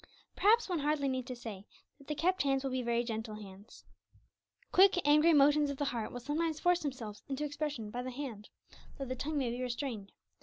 [0.35, 1.67] Perhaps one hardly needs to say
[1.99, 3.85] that the kept hands will be very gentle hands.
[4.71, 8.49] Quick, angry motions of the heart will sometimes force themselves into expression by the hand,
[8.97, 10.11] though the tongue may be restrained.